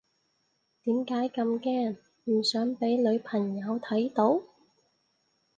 [0.81, 4.41] 點解咁驚唔想俾女朋友睇到？